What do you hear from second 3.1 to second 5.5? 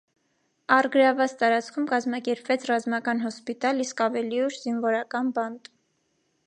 հոսպիտալ, իսկ ավելի ուշ՝ զինվորական